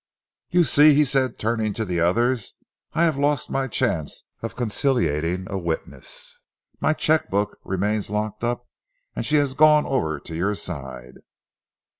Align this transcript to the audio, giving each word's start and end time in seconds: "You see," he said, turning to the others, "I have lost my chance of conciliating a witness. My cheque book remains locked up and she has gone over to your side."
"You 0.49 0.63
see," 0.63 0.95
he 0.95 1.05
said, 1.05 1.37
turning 1.37 1.73
to 1.75 1.85
the 1.85 1.99
others, 1.99 2.55
"I 2.93 3.03
have 3.03 3.19
lost 3.19 3.51
my 3.51 3.67
chance 3.67 4.23
of 4.41 4.55
conciliating 4.55 5.45
a 5.47 5.59
witness. 5.59 6.33
My 6.79 6.93
cheque 6.93 7.29
book 7.29 7.59
remains 7.63 8.09
locked 8.09 8.43
up 8.43 8.67
and 9.15 9.23
she 9.27 9.35
has 9.35 9.53
gone 9.53 9.85
over 9.85 10.19
to 10.19 10.35
your 10.35 10.55
side." 10.55 11.17